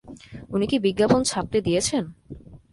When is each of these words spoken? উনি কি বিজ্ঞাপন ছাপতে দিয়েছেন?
উনি 0.49 0.65
কি 0.67 0.77
বিজ্ঞাপন 0.79 1.21
ছাপতে 1.23 1.57
দিয়েছেন? 1.61 2.03